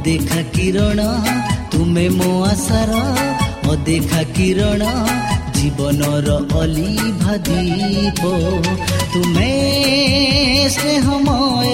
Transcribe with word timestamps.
ଅଦେଖା 0.00 0.42
କିରଣ 0.52 1.00
ତୁମେ 1.70 2.04
ମୋ 2.18 2.28
ଆଶାର 2.50 2.92
ଅଦେଖା 3.72 4.22
କିରଣ 4.36 4.82
ଜୀବନର 5.56 6.28
ଅଲିଭା 6.60 7.34
ଦୀପ। 7.48 8.22
ତୁମେ 9.12 9.52
ସ୍ନେହମୟ 10.74 11.68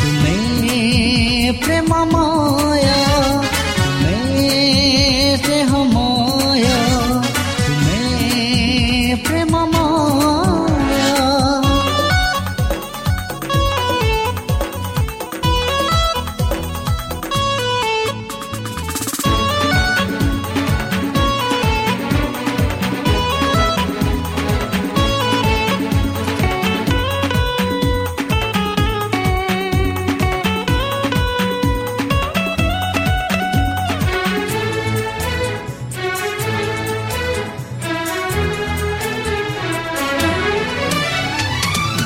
ତୁମେ 0.00 0.36
ପ୍ରେମମୟ। 1.64 2.13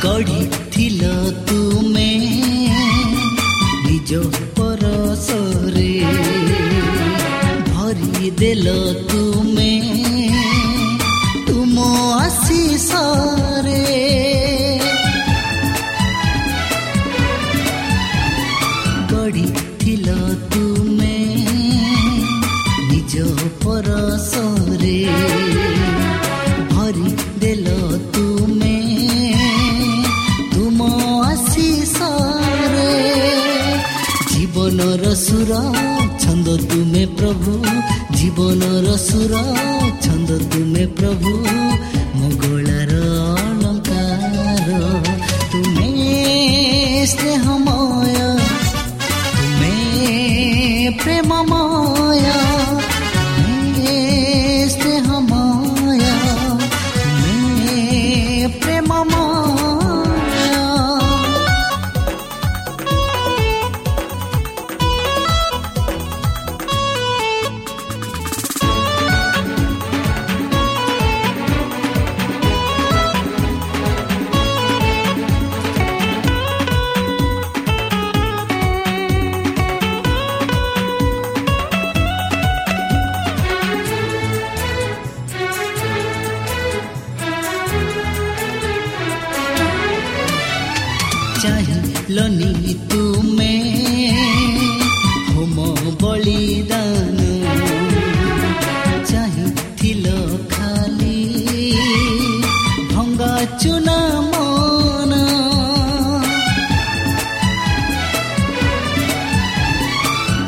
ଗଢ଼ିଥିଲ 0.02 1.02
ତୁମେ 1.46 2.10
ନିଜ 3.84 4.20
ପରଶରେ 4.58 5.90
ଭରିଦେଲ 7.70 8.66
ତୁମେ 8.68 8.68
ତୁମ 9.08 9.27
छन्द्रुमे 36.22 37.04
प्रभु 37.18 37.52
जीवन 38.18 38.62
रसुर 38.86 39.32
छन्द्रुमे 40.02 40.86
प्रभु। 40.98 41.32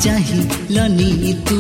चाही 0.05 0.41
लनी 0.75 1.33
तू 1.49 1.59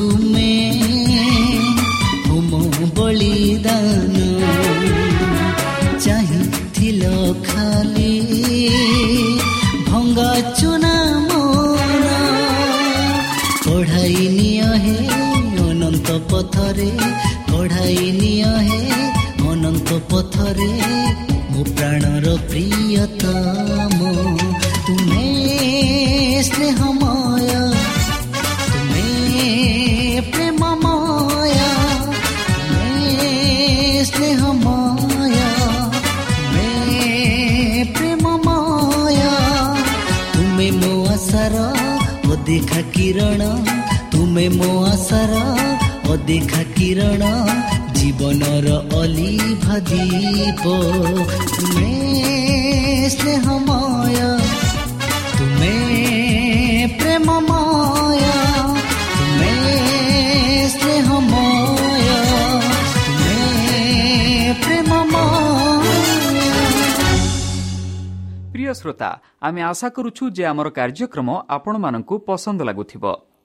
ରଣ 47.00 47.24
ଜୀବନର 47.96 48.66
ଅଲିଭା 49.00 49.76
ଦୀପ। 49.90 50.64
ତୁମେ 51.54 51.92
ସ୍ନେହମୟ 53.14 54.18
ତୁମେ 55.38 55.74
ପ୍ରେମମୟ 56.98 58.22
ତୁମେ 59.18 59.54
ସ୍ନେହମୟ 60.74 62.08
ତୁମେ 63.06 63.38
ପ୍ରେମମୟ। 64.62 65.86
ପ୍ରିୟ 68.52 68.72
ଶ୍ରୋତା 68.74 69.10
ଆମେ 69.42 69.60
ଆଶା 69.62 69.88
କରୁଛୁ 69.88 70.24
ଯେ 70.36 70.44
ଆମର 70.46 70.68
କାର୍ଯ୍ୟକ୍ରମ 70.78 71.28
ଆପଣମାନଙ୍କୁ 71.56 72.14
ପସନ୍ଦ 72.28 72.60
ଲାଗୁଥିବ। 72.68 73.04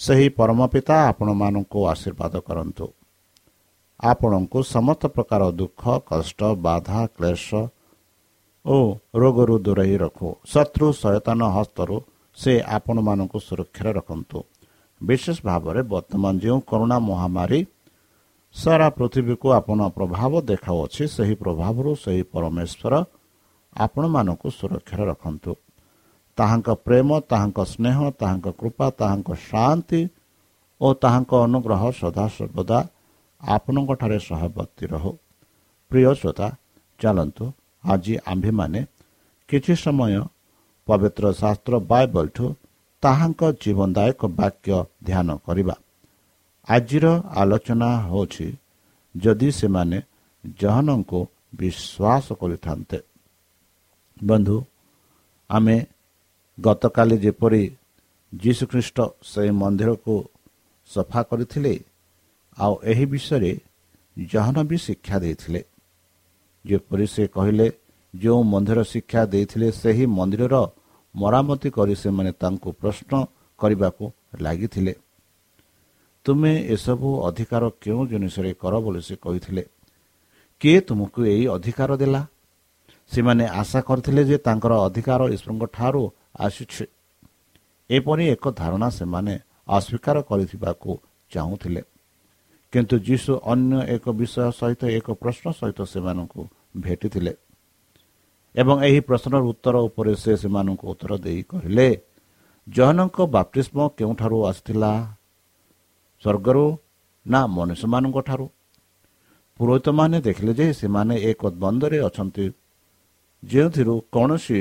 ସେହି 0.00 0.28
ପରମ 0.38 0.60
ପିତା 0.72 0.96
ଆପଣମାନଙ୍କୁ 1.10 1.78
ଆଶୀର୍ବାଦ 1.92 2.34
କରନ୍ତୁ। 2.48 2.86
ଆପଣଙ୍କୁ 4.02 4.58
ସମସ୍ତ 4.74 5.02
ପ୍ରକାର 5.14 5.42
ଦୁଃଖ 5.60 5.82
କଷ୍ଟ 6.10 6.40
ବାଧା 6.66 7.00
କ୍ଲେଶ 7.16 7.48
ଓ 8.64 8.76
ରୋଗରୁ 9.14 9.56
ଦୂରେଇ 9.66 9.96
ରଖୁ। 10.04 10.28
ଶତ୍ରୁ 10.52 10.86
ସଚେତନ 11.02 11.40
ହସ୍ତରୁ 11.56 11.96
ସେ 12.38 12.52
ଆପଣମାନଙ୍କୁ 12.76 13.38
ସୁରକ୍ଷାରେ 13.46 13.92
ରଖନ୍ତୁ। 13.98 14.38
ବିଶେଷ 15.00 15.36
ଭାବରେ 15.44 15.80
ବର୍ତ୍ତମାନ 15.92 16.34
ଯେଉଁ 16.44 16.58
କରୋନା 16.70 16.96
ମହାମାରୀ 17.08 17.60
ସାରା 18.56 18.88
ପୃଥିବୀକୁ 18.98 19.46
ଆପଣ 19.58 19.80
ପ୍ରଭାବ 19.96 20.32
ଦେଖାଉଅଛି 20.50 21.04
ସେହି 21.16 21.34
ପ୍ରଭାବରୁ 21.42 21.90
ସେହି 22.04 22.22
ପରମେଶ୍ୱର 22.32 22.94
ଆପଣମାନଙ୍କୁ 23.76 24.48
ସୁରକ୍ଷାରେ 24.58 25.04
ରଖନ୍ତୁ। 25.12 25.52
ତାହାଙ୍କ 26.38 26.68
ପ୍ରେମ 26.86 27.08
ତାହାଙ୍କ 27.30 27.58
ସ୍ନେହ 27.72 27.98
ତାହାଙ୍କ 28.20 28.46
କୃପା 28.60 28.86
ତାହାଙ୍କ 29.00 29.28
ଶାନ୍ତି 29.48 30.00
ଓ 30.80 30.88
ତାହାଙ୍କ 31.02 31.32
ଅନୁଗ୍ରହ 31.46 31.82
ସଦାସର୍ବଦା 32.00 32.78
ଆପଣଙ୍କଠାରେ 33.40 34.18
ସହବର୍ତ୍ତୀ 34.28 34.84
ରହୁ। 34.92 35.12
ପ୍ରିୟ 35.90 36.10
ଶ୍ରୋତା 36.20 36.48
ଚାଲନ୍ତୁ 37.00 37.44
ଆଜି 37.84 38.14
ଆମ୍ଭେମାନେ 38.32 38.80
କିଛି 39.48 39.74
ସମୟ 39.84 40.14
ପବିତ୍ର 40.88 41.24
ଶାସ୍ତ୍ର 41.40 41.74
ବାଇବଲଠୁ 41.92 42.46
ତାହାଙ୍କ 43.02 43.40
ଜୀବନଦାୟକ 43.62 44.20
ବାକ୍ୟ 44.40 44.70
ଧ୍ୟାନ 45.04 45.28
କରିବା। 45.46 45.76
ଆଜିର 46.68 47.06
ଆଲୋଚନା 47.40 47.90
ହେଉଛି 48.08 48.46
ଯଦି 49.14 49.48
ସେମାନେ 49.50 49.98
ଜହନଙ୍କୁ 50.44 51.20
ବିଶ୍ୱାସ 51.58 52.26
କରିଥାନ୍ତେ। 52.40 52.98
ବନ୍ଧୁ 54.24 54.56
ଆମେ 55.50 55.76
ଗତକାଲି 56.64 57.16
ଯେପରି 57.18 57.62
ଯୀଶୁଖ୍ରୀଷ୍ଟ 58.32 58.98
ସେହି 59.22 59.52
ମନ୍ଦିରକୁ 59.62 60.14
ସଫା 60.90 61.20
କରିଥିଲେ 61.22 61.74
ଆଉ 62.56 62.74
ଏହି 62.84 63.04
ବିଷୟରେ 63.06 63.52
ଜହନ 64.16 64.56
ବି 64.68 64.76
ଶିକ୍ଷା 64.76 65.16
ଦେଇଥିଲେ। 65.18 65.60
ଯେପରି 66.64 67.06
ସେ 67.06 67.22
କହିଲେ 67.26 67.66
ଯେଉଁ 68.14 68.40
ମନ୍ଦିର 68.42 68.78
ଶିକ୍ଷା 68.82 69.22
ଦେଇଥିଲେ 69.26 69.68
ସେହି 69.72 70.04
ମନ୍ଦିରର 70.18 70.56
ମରାମତି 71.14 71.68
କରି 71.70 71.94
ସେମାନେ 71.94 72.32
ତାଙ୍କୁ 72.32 72.68
ପ୍ରଶ୍ନ 72.80 73.12
କରିବାକୁ 73.58 74.04
ଲାଗିଥିଲେ। 74.40 74.94
ତୁମେ 76.24 76.52
ଏସବୁ 76.74 77.08
ଅଧିକାର 77.28 77.62
କେଉଁ 77.82 78.02
ଜିନିଷରେ 78.06 78.50
କର 78.62 78.74
ବୋଲି 78.84 79.00
ସେ 79.02 79.14
କହିଥିଲେ। 79.16 79.62
କିଏ 80.60 80.78
ତୁମକୁ 80.80 81.20
ଏହି 81.24 81.44
ଅଧିକାର 81.56 81.90
ଦେଲା? 81.96 82.22
ସେମାନେ 83.10 83.44
ଆଶା 83.60 83.80
କରିଥିଲେ 83.80 84.22
ଯେ 84.24 84.36
ତାଙ୍କର 84.46 84.72
ଅଧିକାର 84.86 85.20
ଈଶ୍ୱରଙ୍କ 85.34 85.64
ଠାରୁ 85.76 86.02
ଆସୁଛି। 86.38 86.84
ଏପରି 87.90 88.24
ଏକ 88.34 88.44
ଧାରଣା 88.60 88.88
ସେମାନେ 88.98 89.34
ଅସ୍ୱୀକାର 89.68 90.16
କରିଥିବାକୁ 90.28 90.90
ଚାହୁଁଥିଲେ। 91.30 91.82
କିନ୍ତୁ 92.72 92.96
ଯୀଶୁ 92.98 93.32
ଅନ୍ୟ 93.52 93.76
ଏକ 93.94 94.04
ବିଷୟ 94.10 94.50
ସହିତ 94.60 94.82
ଏକ 94.98 95.06
ପ୍ରଶ୍ନ 95.12 95.44
ସହିତ 95.60 95.80
ସେମାନଙ୍କୁ 95.92 96.42
ଭେଟିଥିଲେ 96.80 97.32
ଏବଂ 98.54 98.76
ଏହି 98.88 99.00
ପ୍ରଶ୍ନର 99.08 99.42
ଉତ୍ତର 99.52 99.76
ଉପରେ 99.88 100.12
ସେ 100.14 100.32
ସେମାନଙ୍କୁ 100.36 100.84
ଉତ୍ତର 100.92 101.12
ଦେଇ 101.24 101.42
କହିଲେ 101.42 101.88
ଜହନଙ୍କ 102.68 103.16
ବାପ୍ତିଷ୍ମ 103.36 103.78
କେଉଁଠାରୁ 103.98 104.38
ଆସିଥିଲା? 104.50 104.92
ସ୍ୱର୍ଗରୁ 106.22 106.64
ନା 107.26 107.40
ମନୁଷ୍ୟମାନଙ୍କ 107.56 108.18
ଠାରୁ 108.28 108.46
ପୁରୋହିତମାନେ 109.58 110.18
ଦେଖିଲେ 110.20 110.52
ଯେ 110.54 110.66
ସେମାନେ 110.80 111.14
ଏକ 111.30 111.42
ଦ୍ୱନ୍ଦ୍ୱରେ 111.52 111.98
ଅଛନ୍ତି 112.08 112.46
ଯେଉଁଥିରୁ 113.42 113.94
କୌଣସି 114.12 114.60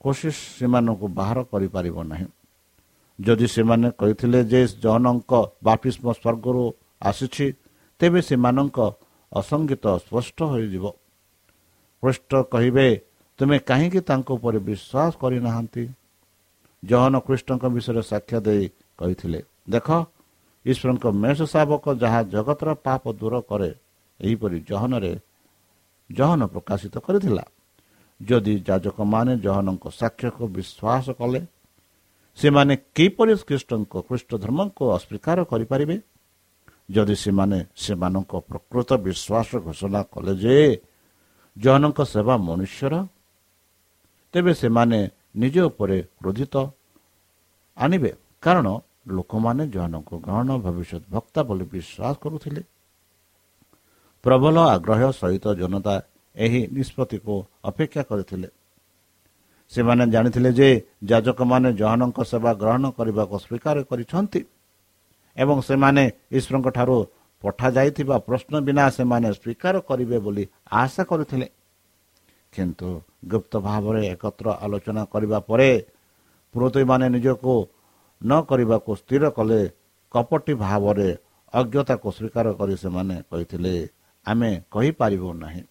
କୋଶିଶ 0.00 0.36
ସେମାନଙ୍କୁ 0.58 1.06
ବାହାର 1.18 1.38
କରିପାରିବ 1.52 1.96
ନାହିଁ। 2.10 2.26
ଯଦି 3.18 3.46
ସେମାନେ 3.54 3.88
କହିଥିଲେ 4.00 4.40
ଯେ 4.52 4.60
ଜହନଙ୍କ 4.84 5.32
ବାପ୍ତିଷ୍ମ 5.66 6.06
ସ୍ୱର୍ଗରୁ 6.18 6.64
ଆସିଛି 7.08 7.46
ତେବେ 8.00 8.20
ସେମାନଙ୍କ 8.28 8.78
ଅସଙ୍ଗୀତ 9.32 9.84
ସ୍ପଷ୍ଟ 10.04 10.38
ହୋଇଯିବ। 10.52 10.84
ପୃଷ୍ଟ 12.02 12.30
କହିବେ 12.52 12.86
ତୁମେ 13.38 13.56
କାହିଁକି 13.70 14.00
ତାଙ୍କ 14.08 14.28
ଉପରେ 14.36 14.58
ବିଶ୍ୱାସ 14.68 15.12
କରିନାହାନ୍ତି? 15.22 15.84
ଜହନ 16.82 17.14
କୃଷ୍ଣଙ୍କ 17.26 17.64
ବିଷୟରେ 17.74 18.02
ସାକ୍ଷ୍ୟ 18.10 18.38
ଦେଇ 18.46 18.64
କହିଥିଲେ 18.98 19.40
ଦେଖ 19.72 19.88
ଈଶ୍ୱରଙ୍କ 20.64 21.04
ମେଷ 21.22 21.38
ଶାବକ 21.52 21.84
ଯାହା 22.02 22.20
ଜଗତର 22.34 22.68
ପାପ 22.86 23.02
ଦୂର 23.20 23.34
କରେ 23.50 23.70
ଏହିପରି 24.20 24.56
ଜହନରେ 24.70 25.12
ଜହନ 26.10 26.40
ପ୍ରକାଶିତ 26.52 26.94
କରିଥିଲା। 27.06 27.44
ଯଦି 28.20 28.54
ଯାଜକମାନେ 28.68 29.32
ଜହନଙ୍କ 29.44 29.84
ସାକ୍ଷ୍ୟକୁ 30.00 30.44
ବିଶ୍ୱାସ 30.56 31.06
କଲେ 31.20 31.40
ସେମାନେ 32.38 32.74
କିପରି 32.96 33.34
ଖ୍ରୀଷ୍ଟଙ୍କ 33.48 33.94
ଖ୍ରୀଷ୍ଟ 34.08 34.30
ଧର୍ମକୁ 34.44 34.82
ଅସ୍ୱୀକାର 34.96 35.38
କରିପାରିବେ? 35.50 35.96
ଯଦି 36.90 37.14
ସେମାନେ 37.24 37.58
ସେମାନଙ୍କ 37.84 38.32
ପ୍ରକୃତ 38.50 38.90
ବିଶ୍ୱାସ 39.06 39.48
ଘୋଷଣା 39.66 40.00
କଲେ 40.12 40.32
ଯେ 40.42 40.56
ଜହନଙ୍କ 41.56 41.98
ସେବା 42.12 42.34
ମନୁଷ୍ୟର 42.48 42.94
ତେବେ 44.34 44.52
ସେମାନେ 44.62 44.98
ନିଜ 45.42 45.56
ଉପରେ 45.70 45.96
କ୍ରୋଧିତ 46.18 46.54
ଆଣିବେ। 47.76 48.10
କାରଣ 48.44 48.66
ଲୋକମାନେ 49.16 49.62
ଜହନଙ୍କୁ 49.74 50.14
ଗ୍ରହଣ 50.26 50.48
ଭବିଷ୍ୟତ 50.64 51.02
ବକ୍ତା 51.14 51.40
ବୋଲି 51.48 51.64
ବିଶ୍ୱାସ 51.74 52.14
କରୁଥିଲେ। 52.22 52.62
ପ୍ରବଳ 54.24 54.56
ଆଗ୍ରହ 54.74 55.00
ସହିତ 55.20 55.44
ଜନତା 55.60 55.94
ଏହି 56.36 56.60
ନିଷ୍ପତ୍ତିକୁ 56.76 57.34
ଅପେକ୍ଷା 57.64 58.02
କରିଥିଲେ। 58.10 58.48
ସେମାନେ 59.72 60.04
ଜାଣିଥିଲେ 60.10 60.50
ଯେ 60.52 60.68
ଯାଜକମାନେ 61.04 61.68
ଜହନଙ୍କ 61.72 62.18
ସେବା 62.30 62.52
ଗ୍ରହଣ 62.62 62.84
କରିବାକୁ 62.98 63.36
ସ୍ୱୀକାର 63.44 63.76
କରିଛନ୍ତି 63.90 64.40
ଏବଂ 65.36 65.56
ସେମାନେ 65.60 66.02
ଈଶ୍ୱରଙ୍କ 66.38 66.68
ଠାରୁ 66.76 66.98
ପଠାଯାଇଥିବା 67.42 68.16
ପ୍ରଶ୍ନ 68.26 68.52
ବିନା 68.66 68.84
ସେମାନେ 68.98 69.28
ସ୍ୱୀକାର 69.32 69.74
କରିବେ 69.88 70.18
ବୋଲି 70.18 70.44
ଆଶା 70.72 71.02
କରିଥିଲେ। 71.10 71.46
କିନ୍ତୁ 72.52 72.88
ଗୁପ୍ତ 73.30 73.52
ଭାବରେ 73.66 74.00
ଏକତ୍ର 74.14 74.46
ଆଲୋଚନା 74.64 75.02
କରିବା 75.12 75.38
ପରେ 75.48 75.70
ପୁରୋହିତମାନେ 76.54 77.06
ନିଜକୁ 77.14 77.54
ନ 78.22 78.30
କରିବାକୁ 78.50 78.90
ସ୍ଥିର 79.00 79.24
କଲେ। 79.30 79.60
କପଟି 80.14 80.52
ଭାବରେ 80.54 81.08
ଅଜ୍ଞତାକୁ 81.54 82.08
ସ୍ୱୀକାର 82.10 82.46
କରି 82.58 82.74
ସେମାନେ 82.76 83.16
କହିଥିଲେ 83.30 83.74
ଆମେ 84.26 84.50
କହିପାରିବୁ 84.70 85.30
ନାହିଁ। 85.42 85.62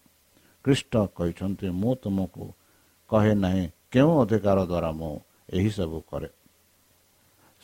ଖ୍ରୀଷ୍ଟ 0.64 0.92
କହିଛନ୍ତି 1.16 1.68
ମୁଁ 1.70 1.92
ତୁମକୁ 2.02 2.44
କହେ 3.10 3.34
ନାହିଁ 3.34 3.64
କେଉଁ 3.90 4.12
ଅଧିକାର 4.22 4.58
ଦ୍ୱାରା 4.66 4.90
ମୁଁ 4.92 5.14
ଏହିସବୁ 5.52 5.98
କରେ? 6.10 6.28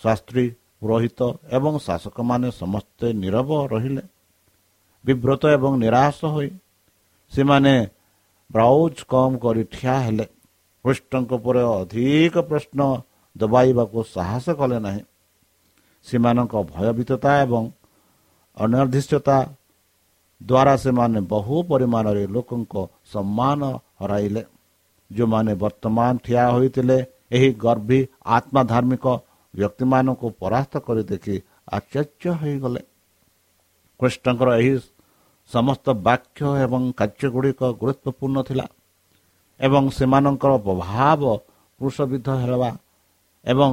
ଶାସ୍ତ୍ରୀ 0.02 0.46
ପୁରୋହିତ 0.80 1.20
ଏବଂ 1.56 1.74
ଶାସକମାନେ 1.78 2.48
ସମସ୍ତେ 2.50 3.06
ନିରବ 3.12 3.50
ରହିଲେ। 3.72 4.02
ବିବ୍ରତ 5.04 5.42
ଏବଂ 5.56 5.72
ନିରାଶ 5.78 6.18
ହୋଇ 6.24 6.50
ସେମାନେ 7.32 7.74
ବ୍ରାଉଜ୍ 8.52 9.00
କମ୍ 9.08 9.36
କରି 9.38 9.62
ଠିଆ 9.64 9.96
ହେଲେ। 10.00 10.26
କୃଷ୍ଣଙ୍କ 10.84 11.32
ପରେ 11.44 11.62
ଅଧିକ 11.80 12.34
ପ୍ରଶ୍ନ 12.38 12.80
ଦବାଇବାକୁ 13.36 13.98
ସାହସ 14.14 14.46
କଲେ 14.50 14.78
ନାହିଁ। 14.78 15.02
ସେମାନଙ୍କ 16.06 16.54
ଭୟଭୀତତା 16.72 17.30
ଏବଂ 17.42 17.62
ଅନିର୍ଦ୍ଦିଷ୍ଟତା 18.56 19.36
ଦ୍ୱାରା 20.40 20.74
ସେମାନେ 20.84 21.20
ବହୁ 21.30 21.54
ପରିମାଣରେ 21.70 22.24
ଲୋକଙ୍କ 22.34 22.74
ସମ୍ମାନ 23.12 23.60
ହରାଇଲେ 24.00 24.42
ଯେଉଁମାନେ 25.10 25.52
ବର୍ତ୍ତମାନ 25.62 26.12
ଠିଆ 26.24 26.44
ହୋଇଥିଲେ 26.54 26.98
ଏହି 27.36 27.48
ଗର୍ଭୀ 27.64 28.00
ଆତ୍ମାଧାର୍ମିକ 28.36 29.04
ବ୍ୟକ୍ତିମାନଙ୍କୁ 29.54 30.26
ପରାସ୍ତ 30.42 30.74
କରି 30.86 31.02
ଦେଖି 31.10 31.36
ଆଶ୍ଚର୍ଯ୍ୟ 31.76 32.30
ହୋଇଗଲେ 32.40 32.80
କୃଷ୍ଣଙ୍କର 34.00 34.48
ଏହି 34.60 34.74
ସମସ୍ତ 35.50 35.86
ବାକ୍ୟ 36.08 36.40
ଏବଂ 36.64 36.82
କାର୍ଯ୍ୟଗୁଡ଼ିକ 36.98 37.60
ଗୁରୁତ୍ୱପୂର୍ଣ୍ଣ 37.80 38.38
ଥିଲା 38.48 38.66
ଏବଂ 39.60 39.82
ସେମାନଙ୍କର 39.98 40.52
ପ୍ରଭାବ 40.66 41.22
କୃଷବିଧ 41.80 42.28
ହେବା 42.42 42.70
ଏବଂ 43.44 43.70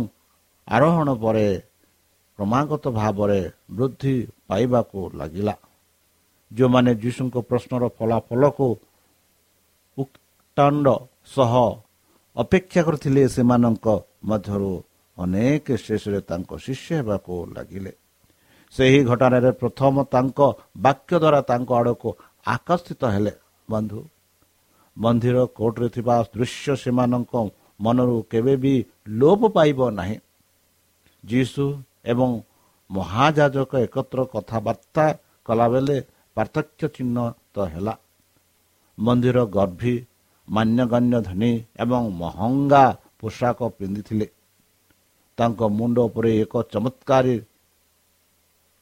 ଆରୋହଣ 0.68 1.08
ପରେ 1.24 1.48
କ୍ରମାଗତ 2.40 2.84
ଭାବରେ 3.00 3.40
ବୃଦ୍ଧି 3.76 4.16
ପାଇବାକୁ 4.48 5.00
ଲାଗିଲା। 5.20 5.56
ଯେଉଁମାନେ 6.54 6.92
ଯୀଶୁଙ୍କ 6.96 7.36
ପ୍ରଶ୍ନର 7.50 7.84
ଫଳାଫଳକୁ 7.98 8.68
ଉକ୍ତାଣ୍ଡ 9.98 10.88
ସହ 11.36 11.54
ଅପେକ୍ଷା 12.36 12.82
କରିଥିଲେ 12.88 13.24
ସେମାନଙ୍କ 13.28 13.88
ମଧ୍ୟରୁ 14.26 14.72
ଅନେକ 15.18 15.66
ଶେଷରେ 15.86 16.20
ତାଙ୍କ 16.30 16.52
ଶିଷ୍ୟ 16.66 16.90
ହେବାକୁ 17.00 17.34
ଲାଗିଲେ। 17.56 17.92
ସେହି 18.74 19.00
ଘଟଣାରେ 19.10 19.52
ପ୍ରଥମ 19.62 19.96
ତାଙ୍କ 20.14 20.40
ବାକ୍ୟ 20.78 21.14
ଦ୍ୱାରା 21.24 21.42
ତାଙ୍କ 21.50 21.70
ଆଡ଼କୁ 21.80 22.10
ଆକର୍ଷିତ 22.46 23.02
ହେଲେ 23.06 23.34
ବନ୍ଧୁ। 23.70 24.00
ମନ୍ଦିର 24.98 25.38
କୋର୍ଟରେ 25.58 25.88
ଥିବା 25.90 26.16
ଦୃଶ୍ୟ 26.34 26.76
ସେମାନଙ୍କ 26.84 27.34
ମନରୁ 27.82 28.18
କେବେ 28.32 28.54
ବି 28.64 28.74
ଲୋପ 29.20 29.42
ପାଇବ 29.56 29.80
ନାହିଁ। 29.90 30.18
ଯୀଶୁ 31.24 31.64
ଏବଂ 32.06 32.30
ମହାଯାଜକ 32.90 33.72
ଏକତ୍ର 33.86 34.20
କଥାବାର୍ତ୍ତା 34.34 35.06
କଲାବେଳେ 35.46 35.98
ପାର୍ଥକ୍ୟ 36.36 36.84
ଚିହ୍ନ 36.96 37.18
ତ 37.54 37.56
ହେଲା 37.74 37.94
ମନ୍ଦିର 38.98 39.38
ଗର୍ଭୀ 39.56 39.96
ମାନ୍ୟଗଣ୍ୟ 40.48 41.18
ଧନୀ 41.22 41.52
ଏବଂ 41.80 42.04
ମହଙ୍ଗା 42.22 42.84
ପୋଷାକ 43.20 43.60
ପିନ୍ଧିଥିଲେ। 43.78 44.28
ତାଙ୍କ 45.38 45.62
ମୁଣ୍ଡ 45.78 45.98
ଉପରେ 46.08 46.32
ଏକ 46.44 46.54
ଚମତ୍କାରୀ 46.74 47.36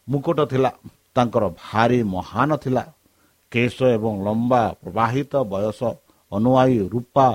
ମୁକୁଟ 0.08 0.40
ଥିଲା। 0.52 0.72
ତାଙ୍କର 1.16 1.44
ଭାରି 1.62 2.00
ମହାନ 2.14 2.50
ଥିଲା। 2.64 2.84
କେଶ 3.52 3.78
ଏବଂ 3.98 4.14
ଲମ୍ବା 4.26 4.62
ପ୍ରବାହିତ 4.82 5.34
ବୟସ 5.52 5.82
ଅନୁଆୟୀ 6.32 6.78
ରୂପା 6.94 7.28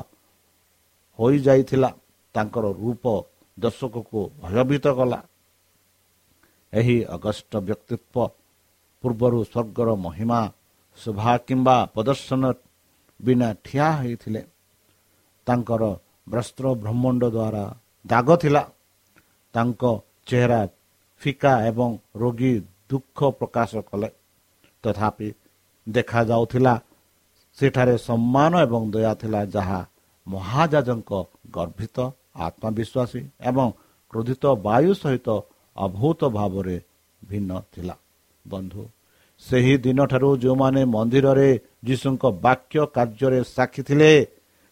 ହୋଇଯାଇଥିଲା। 1.19 1.91
ତାଙ୍କର 2.35 2.67
ରୂପ 2.83 3.05
ଦର୍ଶକକୁ 3.59 4.21
ଭୟଭୀତ 4.43 4.87
କଲା। 4.99 5.21
ଏହି 6.73 6.97
ଅଗଷ୍ଟ 7.15 7.53
ବ୍ୟକ୍ତିତ୍ୱ 7.69 8.33
ପୂର୍ବରୁ 9.03 9.39
ସ୍ୱର୍ଗର 9.51 9.89
ମହିମା 10.05 10.41
ଶୋଭା 10.99 11.33
କିମ୍ବା 11.47 11.77
ପ୍ରଦର୍ଶନ 11.95 12.43
ବିନା 13.21 13.49
ଠିଆ 13.65 13.89
ହୋଇଥିଲେ। 14.01 14.43
ତାଙ୍କର 15.47 15.83
ବସ୍ତ୍ର 16.33 16.65
ବ୍ରହ୍ମାଣ୍ଡ 16.83 17.23
ଦ୍ୱାରା 17.37 17.65
ଦାଗ 18.07 18.29
ଥିଲା। 18.43 18.63
ତାଙ୍କ 19.55 19.83
ଚେହେରା 20.29 20.61
ଫିକା 21.23 21.53
ଏବଂ 21.71 21.91
ରୋଗୀ 22.17 22.53
ଦୁଃଖ 22.91 23.19
ପ୍ରକାଶ 23.41 23.73
କଲେ। 23.91 24.09
ତଥାପି 24.85 25.29
ଦେଖାଯାଉଥିଲା 25.87 26.75
ସେଠାରେ 27.59 27.95
ସମ୍ମାନ 28.09 28.53
ଏବଂ 28.67 28.83
ଦୟା 28.95 29.13
ଥିଲା 29.21 29.41
ଯାହା 29.55 29.81
ମହାଜାଜଙ୍କ 30.27 31.11
ଗର୍ଭିତ 31.51 31.97
ଆତ୍ମବିଶ୍ୱାସୀ 32.47 33.23
ଏବଂ 33.51 33.67
କ୍ରୋଧିତ 34.11 34.45
ବାୟୁ 34.67 34.93
ସହିତ 35.03 35.29
ଅଭୂତ 35.77 36.21
ଭାବରେ 36.39 36.77
ଭିନ୍ନ 37.23 37.51
ଥିଲା। 37.73 37.95
ବନ୍ଧୁ। 38.53 38.83
ସେହି 39.43 39.75
ଦିନଠାରୁ 39.85 40.31
ଯେଉଁମାନେ 40.43 40.83
ମନ୍ଦିରରେ 40.95 41.49
ଯୀଶୁଙ୍କ 41.85 42.25
ବାକ୍ୟ 42.47 42.79
କାର୍ଯ୍ୟରେ 42.97 43.41
ସାକ୍ଷୀ 43.57 43.83
ଥିଲେ 43.89 44.11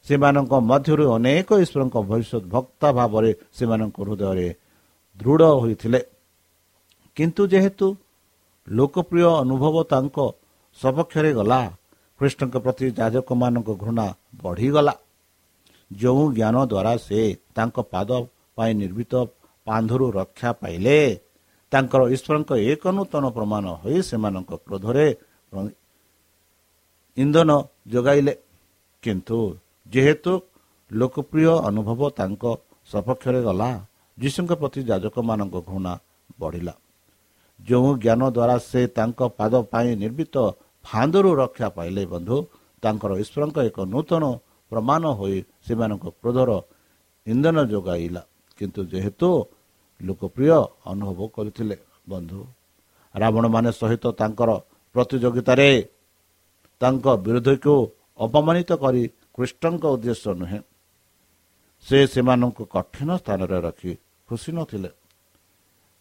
ସେମାନଙ୍କ 0.07 0.52
ମଧ୍ୟରୁ 0.71 1.04
ଅନେକ 1.16 1.49
ଈଶ୍ୱରଙ୍କ 1.64 1.97
ଭବିଷ୍ୟତ 2.09 2.45
ଭକ୍ତା 2.54 2.88
ଭାବରେ 2.99 3.31
ସେମାନଙ୍କ 3.57 3.97
ହୃଦୟରେ 4.00 4.49
ଦୃଢ଼ 5.19 5.43
ହୋଇଥିଲେ। 5.62 6.00
କିନ୍ତୁ 7.16 7.43
ଯେହେତୁ 7.52 7.87
ଲୋକପ୍ରିୟ 8.69 9.26
ଅନୁଭବ 9.43 9.76
ତାଙ୍କ 9.93 10.16
ସପକ୍ଷରେ 10.78 11.31
ଗଲା 11.33 11.61
କୃଷ୍ଣଙ୍କ 12.21 12.54
ପ୍ରତି 12.64 12.87
ଯାଜକମାନଙ୍କ 12.99 13.69
ଘୃଣା 13.83 14.07
ବଢ଼ିଗଲା। 14.43 14.95
ଯେଉଁ 15.90 16.23
ଜ୍ଞାନ 16.37 16.57
ଦ୍ୱାରା 16.71 16.93
ସେ 17.07 17.21
ତାଙ୍କ 17.54 17.76
ପାଦ 17.93 18.11
ପାଇଁ 18.57 18.73
ନିର୍ମିତ 18.75 19.12
ପାନ୍ଧରୁ 19.66 20.07
ରକ୍ଷା 20.11 20.50
ପାଇଲେ 20.52 20.99
ତାଙ୍କର 21.75 22.02
ଈଶ୍ୱରଙ୍କ 22.14 22.50
ଏକ 22.73 22.83
ନୂତନ 22.97 23.25
ପ୍ରମାଣ 23.37 23.64
ହୋଇ 23.83 23.99
ସେମାନଙ୍କ 24.09 24.50
କ୍ରୋଧରେ 24.64 25.07
ଇନ୍ଧନ 27.16 27.50
ଯୋଗାଇଲେ। 27.93 28.35
କିନ୍ତୁ 29.02 29.38
ଯେହେତୁ 29.87 30.33
ଲୋକପ୍ରିୟ 30.90 31.52
ଅନୁଭବ 31.69 32.00
ତାଙ୍କ 32.19 32.43
ସପକ୍ଷରେ 32.93 33.40
ଗଲା 33.49 33.69
ଯୀଶୁଙ୍କ 34.19 34.52
ପ୍ରତି 34.61 34.81
ଯାଜକମାନଙ୍କ 34.90 35.57
ଘୃଣା 35.69 35.93
ବଢ଼ିଲା। 36.40 36.75
ଯେଉଁ 37.61 37.88
ଜ୍ଞାନ 38.02 38.23
ଦ୍ୱାରା 38.37 38.57
ସେ 38.69 38.81
ତାଙ୍କ 38.97 39.21
ପାଦ 39.38 39.52
ପାଇଁ 39.73 39.88
ନିର୍ମିତ 40.02 40.35
ଫାନ୍ଦରୁ 40.85 41.31
ରକ୍ଷା 41.43 41.69
ପାଇଲେ 41.76 42.02
ବନ୍ଧୁ 42.14 42.37
ତାଙ୍କର 42.83 43.12
ଈଶ୍ୱରଙ୍କ 43.23 43.57
ଏକ 43.69 43.78
ନୂତନ 43.93 44.25
ପ୍ରମାଣ 44.73 45.02
ହୋଇ 45.19 45.37
ସେମାନଙ୍କ 45.66 46.04
କ୍ରୋଧର 46.21 46.50
ଇନ୍ଧନ 47.26 47.57
ଯୋଗାଇଲା। 47.73 48.23
କିନ୍ତୁ 48.59 48.81
ଯେହେତୁ 48.93 49.28
ଲୋକପ୍ରିୟ 50.00 50.50
ଅନୁଭବ 50.86 51.28
କରିଥିଲେ 51.28 51.76
ବନ୍ଧୁ। 52.08 52.40
ରାବଣମାନେ 53.14 53.70
ସହିତ 53.72 54.04
ତାଙ୍କର 54.20 54.50
ପ୍ରତିଯୋଗିତାରେ 54.94 55.68
ତାଙ୍କ 56.80 57.06
ବିରୋଧୀକୁ 57.16 57.74
ଅପମାନିତ 58.18 58.70
କରି 58.74 59.02
କୃଷ୍ଣଙ୍କ 59.34 59.84
ଉଦ୍ଦେଶ୍ୟ 59.84 60.30
ନୁହେଁ। 60.34 60.60
ସେ 61.84 61.98
ସେମାନଙ୍କୁ 62.06 62.62
କଠିନ 62.64 63.08
ସ୍ଥାନରେ 63.16 63.58
ରଖି 63.60 63.92
ଖୁସି 64.28 64.50
ନଥିଲେ। 64.52 64.90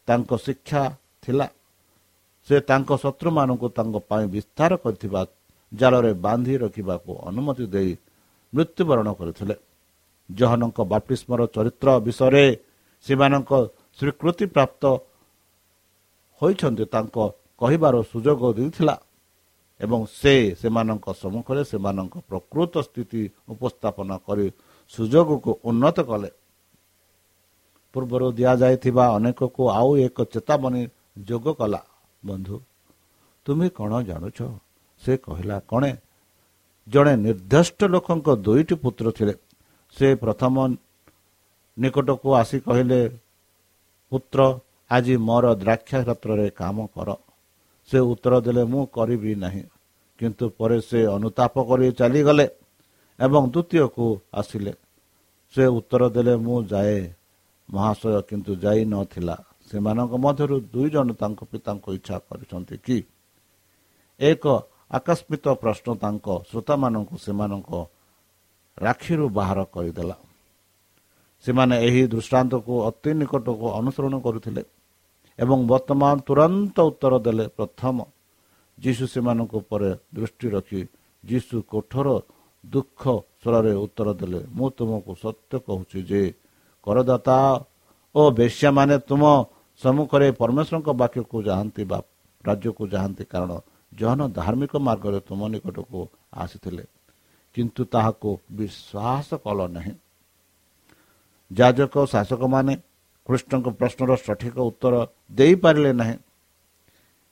ତାଙ୍କ 0.07 0.31
ଶିକ୍ଷା 0.45 0.83
ଥିଲା। 1.21 1.47
ସେ 2.47 2.55
ତାଙ୍କ 2.59 2.89
ଶତ୍ରୁମାନଙ୍କୁ 2.97 3.67
ତାଙ୍କ 3.69 3.95
ପାଇଁ 4.09 4.25
ବିସ୍ତାର 4.27 4.71
କରିଥିବା 4.75 5.21
ଜାଲରେ 5.73 6.13
ବାନ୍ଧି 6.13 6.55
ରଖିବାକୁ 6.57 7.12
ଅନୁମତି 7.29 7.65
ଦେଇ 7.65 7.91
ମୃତ୍ୟୁବରଣ 8.53 9.07
କରିଥିଲେ। 9.13 9.55
ଜହନଙ୍କ 10.31 10.77
ବାପ୍ତିସ୍ମର 10.81 11.41
ଚରିତ୍ର 11.45 11.88
ବିଷୟରେ 12.00 12.45
ସେମାନଙ୍କ 13.05 13.51
ସ୍ୱୀକୃତି 14.00 14.45
ପ୍ରାପ୍ତ 14.55 14.83
ହୋଇଛନ୍ତି 16.41 16.85
ତାଙ୍କ 16.93 17.15
କହିବାର 17.62 17.95
ସୁଯୋଗ 18.12 18.41
ଦେଇଥିଲା 18.57 18.95
ଏବଂ 19.79 20.00
ସେ 20.19 20.33
ସେମାନଙ୍କ 20.62 21.05
ସମ୍ମୁଖରେ 21.21 21.62
ସେମାନଙ୍କ 21.71 22.15
ପ୍ରକୃତ 22.29 22.73
ସ୍ଥିତି 22.88 23.21
ଉପସ୍ଥାପନ 23.53 24.09
କରି 24.27 24.47
ସୁଯୋଗକୁ 24.93 25.51
ଉନ୍ନତ 25.69 25.97
କଲେ। 26.09 26.29
ପୂର୍ବରୁ 27.93 28.27
ଦିଆଯାଇଥିବା 28.38 29.05
ଅନେକକୁ 29.17 29.62
ଆଉ 29.79 29.89
ଏକ 30.05 30.17
ଚେତାବନୀ 30.33 30.83
ଯୋଗ 31.29 31.45
କଲା 31.59 31.81
ବନ୍ଧୁ 32.23 32.55
ତୁମେ 33.45 33.67
କ'ଣ 33.77 33.91
ଜାଣୁଛ? 34.09 34.39
ସେ 35.03 35.13
କହିଲା 35.25 35.57
କଣେ? 35.71 35.91
ଜଣେ 36.88 37.13
ନିର୍ଦ୍ଦିଷ୍ଟ 37.25 37.79
ଲୋକଙ୍କ 37.93 38.27
ଦୁଇଟି 38.45 38.75
ପୁତ୍ର 38.83 39.05
ଥିଲେ। 39.17 39.35
ସେ 39.95 40.07
ପ୍ରଥମ 40.15 40.55
ନିକଟକୁ 41.77 42.27
ଆସି 42.41 42.57
କହିଲେ 42.67 43.00
ପୁତ୍ର 44.13 44.39
ଆଜି 44.91 45.15
ମୋର 45.17 45.46
ଦ୍ରାକ୍ଷା 45.63 46.00
କ୍ଷେତ୍ରରେ 46.03 46.48
କାମ 46.50 46.77
କର। 46.96 47.10
ସେ 47.89 48.00
ଉତ୍ତର 48.12 48.34
ଦେଲେ 48.46 48.63
ମୁଁ 48.63 48.84
କରିବି 48.96 49.32
ନାହିଁ। 49.36 49.63
କିନ୍ତୁ 50.20 50.46
ପରେ 50.58 50.77
ସେ 50.82 51.00
ଅନୁତାପ 51.17 51.55
କରି 51.70 51.88
ଚାଲିଗଲେ 51.91 52.46
ଏବଂ 53.20 53.43
ଦ୍ୱିତୀୟକୁ 53.53 54.05
ଆସିଲେ। 54.34 54.74
ସେ 55.53 55.63
ଉତ୍ତର 55.77 56.01
ଦେଲେ 56.15 56.34
ମୁଁ 56.46 56.58
ଯାଏ। 56.63 57.00
ମହାଶୟ 57.70 58.22
କିନ୍ତୁ 58.29 58.51
ଯାଇ 58.55 58.82
ନଥିଲା 58.86 59.36
ସେମାନଙ୍କ 59.70 60.13
ମଧ୍ୟରୁ 60.25 60.55
ଦୁଇ 60.74 60.89
ଜଣ 60.89 61.08
ତାଙ୍କ 61.13 61.39
ପିତାଙ୍କୁ 61.51 61.89
ଇଚ୍ଛା 61.98 62.15
କରିଛନ୍ତି 62.27 62.75
କି? 62.86 62.98
ଏକ 64.20 64.46
ଆକସ୍ମିକ 64.91 65.46
ପ୍ରଶ୍ନ 65.62 65.88
ତାଙ୍କ 66.03 66.27
ଶ୍ରୋତାମାନଙ୍କୁ 66.50 67.15
ସେମାନଙ୍କ 67.25 67.72
ରାକ୍ଷୀରୁ 68.77 69.25
ବାହାର 69.29 69.60
କରିଦେଲା। 69.74 70.15
ସେମାନେ 71.43 71.75
ଏହି 71.88 72.01
ଦୃଷ୍ଟାନ୍ତକୁ 72.13 72.73
ଅତି 72.89 73.12
ନିକଟକୁ 73.19 73.65
ଅନୁସରଣ 73.79 74.15
କରୁଥିଲେ 74.25 74.63
ଏବଂ 75.39 75.57
ବର୍ତ୍ତମାନ 75.71 76.15
ତୁରନ୍ତ 76.27 76.77
ଉତ୍ତର 76.89 77.13
ଦେଲେ 77.25 77.45
ପ୍ରଥମ। 77.57 77.97
ଯୀଶୁ 78.77 79.05
ସେମାନଙ୍କ 79.13 79.53
ଉପରେ 79.62 79.89
ଦୃଷ୍ଟି 80.15 80.47
ରଖି 80.55 80.81
ଯୀଶୁ 81.23 81.55
କୋଠର 81.71 82.07
ଦୁଃଖ 82.63 83.01
ସ୍ୱରରେ 83.41 83.73
ଉତ୍ତର 83.85 84.07
ଦେଲେ 84.13 84.39
ମୁଁ 84.57 84.67
ତୁମକୁ 84.77 85.12
ସତ୍ୟ 85.23 85.53
କହୁଛି 85.67 86.00
ଯେ 86.09 86.21
କରଦାତା 86.83 87.38
ଓ 88.15 88.21
ବେଶ୍ୟାମାନେ 88.31 88.95
ତୁମ 89.09 89.23
ସମ୍ମୁଖରେ 89.81 90.27
ପରମେଶ୍ୱରଙ୍କ 90.41 90.89
ବାକ୍ୟକୁ 91.01 91.38
ଯାଆନ୍ତି 91.43 91.83
ବା 91.91 92.00
ରାଜ୍ୟକୁ 92.43 92.83
ଯାଆନ୍ତି 92.88 93.23
କାରଣ 93.25 93.51
ଜହନ 93.93 94.21
ଧାର୍ମିକ 94.39 94.73
ମାର୍ଗରେ 94.88 95.19
ତୁମ 95.27 95.41
ନିକଟକୁ 95.53 96.00
ଆସିଥିଲେ। 96.33 96.83
କିନ୍ତୁ 97.55 97.81
ତାହାକୁ 97.85 98.29
ବିଶ୍ୱାସ 98.51 99.29
କଲ 99.45 99.59
ନାହିଁ। 99.75 99.93
ଯାଜକ 101.57 101.95
ଶାସକମାନେ 102.13 102.74
କୃଷ୍ଣଙ୍କ 103.27 103.67
ପ୍ରଶ୍ନର 103.79 104.12
ସଠିକ 104.25 104.55
ଉତ୍ତର 104.69 104.93
ଦେଇପାରିଲେ 105.38 105.91
ନାହିଁ 106.00 106.15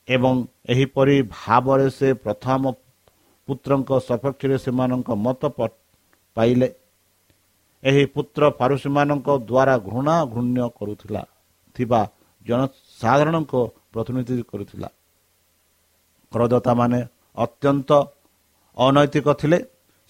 ଏବଂ 0.08 0.34
ଏହିପରି 0.72 1.16
ଭାବରେ 1.36 1.86
ସେ 1.98 2.08
ପ୍ରଥମ 2.24 2.62
ପୁତ୍ରଙ୍କ 3.48 3.90
ସପକ୍ଷରେ 4.08 4.56
ସେମାନଙ୍କ 4.64 5.08
ମତ 5.24 5.42
ପାଇଲେ। 6.36 6.68
ଏହି 7.82 8.04
ପୁତ୍ର 8.14 8.42
ଫାରୁସୀମାନଙ୍କ 8.58 9.28
ଦ୍ୱାରା 9.50 9.74
ଘୃଣା 9.88 10.16
ଘୃଣ୍ୟ 10.32 10.60
କରୁଥିଲା 10.78 11.22
ଥିବା 11.76 12.00
ଜନସାଧାରଣଙ୍କ 12.46 13.52
ପ୍ରତିନିଧି 13.92 14.42
କରୁଥିଲା। 14.50 14.88
କରଦାତାମାନେ 16.32 17.00
ଅତ୍ୟନ୍ତ 17.44 17.90
ଅନୈତିକ 18.76 19.26
ଥିଲେ 19.40 19.58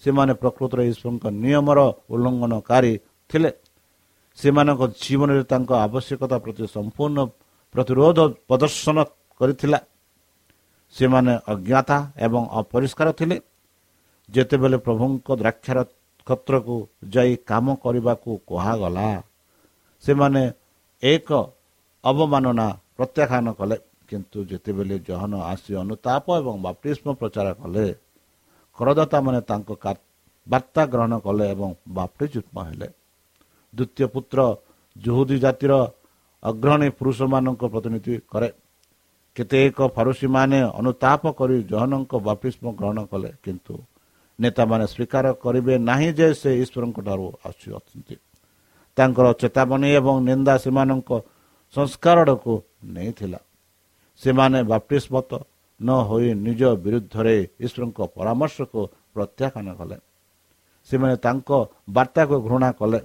ସେମାନେ 0.03 0.33
ପ୍ରକୃତରେ 0.41 0.83
ଈଶ୍ୱରଙ୍କ 0.91 1.23
ନିୟମର 1.43 1.79
ଉଲ୍ଲଙ୍ଘନକାରୀ 2.13 2.93
ଥିଲେ। 3.29 3.51
ସେମାନଙ୍କ 4.39 4.81
ଜୀବନରେ 5.01 5.43
ତାଙ୍କ 5.51 5.71
ଆବଶ୍ୟକତା 5.85 6.37
ପ୍ରତି 6.43 6.65
ସମ୍ପୂର୍ଣ୍ଣ 6.75 7.19
ପ୍ରତିରୋଧ 7.75 8.17
ପ୍ରଦର୍ଶନ 8.49 8.97
କରିଥିଲା। 9.39 9.79
ସେମାନେ 10.95 11.33
ଅଜ୍ଞାତା 11.53 11.97
ଏବଂ 12.25 12.41
ଅପରିଷ୍କାର 12.59 13.07
ଥିଲେ। 13.19 13.37
ଯେତେବେଳେ 14.29 14.77
ପ୍ରଭୁଙ୍କ 14.85 15.27
ଦ୍ରାକ୍ଷାର 15.41 15.79
କ୍ଷେତ୍ରକୁ 16.27 16.75
ଯାଇ 17.13 17.31
କାମ 17.49 17.65
କରିବାକୁ 17.83 18.29
କୁହାଗଲା 18.49 19.07
ସେମାନେ 20.03 20.41
ଏକ 21.03 21.29
ଅବମାନନା 22.03 22.67
ପ୍ରତ୍ୟାଖ୍ୟାନ 22.97 23.47
କଲେ। 23.59 23.77
କିନ୍ତୁ 24.09 24.39
ଯେତେବେଳେ 24.51 24.95
ଜହନ 25.07 25.33
ଆସି 25.51 25.71
ଅନୁତାପ 25.83 26.25
ଏବଂ 26.41 26.55
ବାପ୍ତିଷ୍ମ 26.65 27.07
ପ୍ରଚାର 27.19 27.47
କଲେ 27.61 27.85
କରଦାତାମାନେ 28.77 29.39
ତାଙ୍କ 29.49 29.69
ବାର୍ତ୍ତା 30.47 30.81
ଗ୍ରହଣ 30.93 31.13
କଲେ 31.25 31.45
ଏବଂ 31.53 31.69
ବାପ୍ତିଯୁତ୍ମ 31.97 32.55
ହେଲେ। 32.67 32.87
ଦ୍ୱିତୀୟ 33.75 34.05
ପୁତ୍ର 34.13 34.39
ଜୁହୁଦୀ 34.95 35.37
ଜାତିର 35.39 35.73
ଅଗ୍ରଣୀ 36.43 36.89
ପୁରୁଷମାନଙ୍କ 36.89 37.61
ପ୍ରତିନିଧି 37.73 38.13
କରେ। 38.31 38.49
କେତେକ 39.35 39.77
ଫାରୁସୀମାନେ 39.95 40.59
ଅନୁତାପ 40.79 41.23
କରି 41.39 41.57
ଜହନଙ୍କ 41.63 42.11
ବାପ୍ତିଷ୍ମ 42.27 42.65
ଗ୍ରହଣ 42.79 42.99
କଲେ 43.11 43.29
କିନ୍ତୁ 43.43 43.73
ନେତାମାନେ 44.39 44.85
ସ୍ୱୀକାର 44.93 45.25
କରିବେ 45.43 45.73
ନାହିଁ 45.89 46.09
ଯେ 46.17 46.27
ସେ 46.41 46.49
ଈଶ୍ୱରଙ୍କ 46.63 46.97
ଠାରୁ 47.07 47.27
ଆସୁଅଛନ୍ତି। 47.45 48.15
ତାଙ୍କର 48.97 49.25
ଚେତାବନୀ 49.41 49.89
ଏବଂ 49.99 50.15
ନିନ୍ଦା 50.29 50.53
ସେମାନଙ୍କ 50.63 51.11
ସଂସ୍କାରକୁ 51.75 52.53
ନେଇଥିଲା। 52.95 53.39
ସେମାନେ 54.21 54.59
ବାପ୍ତିସ୍ମତ 54.63 55.31
ନ 55.81 55.89
ହୋଇ 56.07 56.29
ନିଜ 56.45 56.61
ବିରୁଦ୍ଧରେ 56.83 57.35
ଈଶ୍ୱରଙ୍କ 57.65 57.99
ପରାମର୍ଶକୁ 58.15 58.81
ପ୍ରତ୍ୟାଖ୍ୟାନ 59.13 59.67
କଲେ। 59.79 59.97
ସେମାନେ 60.87 61.15
ତାଙ୍କ 61.25 61.49
ବାର୍ତ୍ତାକୁ 61.89 62.35
ଘୃଣା 62.47 62.69
କଲେ। 62.71 62.99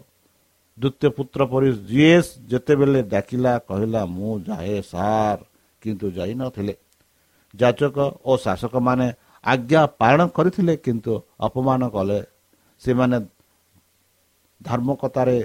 ଦ୍ୱିତୀୟ 0.79 1.09
ପୁତ୍ର 1.17 1.41
ପରି 1.53 1.69
ଯିଏ 1.91 2.17
ଯେତେବେଳେ 2.51 3.01
ଡାକିଲା 3.13 3.53
କହିଲା 3.69 4.03
ମୁଁ 4.17 4.33
ଯାଏ 4.49 4.77
ସାର୍। 4.93 5.41
କିନ୍ତୁ 5.83 6.07
ଯାଇନଥିଲେ 6.19 6.75
ଯାଚକ 7.55 7.97
ଓ 8.25 8.33
ଶାସକମାନେ 8.45 9.07
ଆଜ୍ଞା 9.45 9.83
ପାଳନ 10.01 10.21
କରିଥିଲେ 10.37 10.75
କିନ୍ତୁ 10.85 11.13
ଅପମାନ 11.47 11.81
କଲେ। 11.97 12.21
ସେମାନେ 12.83 13.17
ଧାର୍ମିକତାରେ 14.61 15.39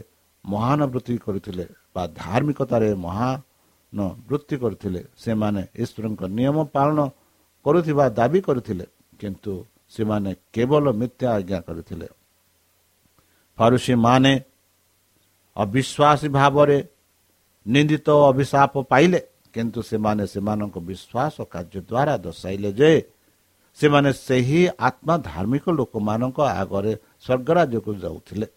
ମହାନ 0.46 0.80
ବୃତ୍ତି 0.94 1.16
କରିଥିଲେ 1.26 1.66
ବା 1.96 2.04
ଧାର୍ମିକତାରେ 2.22 2.90
ମହାନ 3.06 4.00
ବୃତ୍ତି 4.28 4.56
କରିଥିଲେ। 4.64 5.02
ସେମାନେ 5.24 5.62
ଈଶ୍ୱରଙ୍କ 5.84 6.22
ନିୟମ 6.38 6.58
ପାଳନ 6.76 7.00
କରୁଥିବା 7.66 8.06
ଦାବି 8.20 8.40
କରିଥିଲେ 8.48 8.86
କିନ୍ତୁ 9.20 9.54
ସେମାନେ 9.94 10.32
କେବଳ 10.54 10.86
ମିଥ୍ୟା 11.02 11.28
ଆଜ୍ଞା 11.38 11.60
କରିଥିଲେ। 11.68 12.08
ଫାରୁସୀମାନେ 13.58 14.32
ଅବିଶ୍ୱାସୀ 15.58 16.28
ଭାବରେ 16.38 16.78
ନିନ୍ଦିତ 17.66 18.08
ଅଭିଶାପ 18.32 18.74
ପାଇଲେ। 18.92 19.20
କିନ୍ତୁ 19.54 19.80
ସେମାନେ 19.90 20.24
ସେମାନଙ୍କ 20.34 20.76
ବିଶ୍ୱାସ 20.90 21.36
କାର୍ଯ୍ୟ 21.54 21.80
ଦ୍ୱାରା 21.90 22.14
ଦର୍ଶାଇଲେ 22.26 22.70
ଯେ 22.80 22.92
ସେମାନେ 23.78 24.10
ସେହି 24.28 24.62
ଆତ୍ମା 24.88 25.16
ଧାର୍ମିକ 25.30 25.66
ଲୋକମାନଙ୍କ 25.80 26.40
ଆଗରେ 26.62 26.94
ସ୍ୱର୍ଗରାଜ୍ୟକୁ 27.26 27.92
ଯାଉଥିଲେ। 28.04 28.48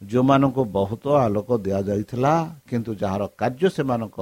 ଯେଉଁମାନଙ୍କୁ 0.00 0.62
ବହୁତ 0.78 1.04
ଆଲୋକ 1.24 1.48
ଦିଆଯାଇଥିଲା 1.64 2.32
କିନ୍ତୁ 2.68 2.90
ଯାହାର 3.02 3.22
କାର୍ଯ୍ୟ 3.40 3.68
ସେମାନଙ୍କ 3.76 4.18